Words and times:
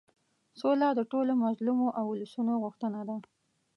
سوله 0.59 0.87
د 0.95 1.01
ټولو 1.11 1.31
مظلومو 1.45 1.87
اولسونو 2.01 2.53
غوښتنه 2.63 3.01
ده. 3.09 3.17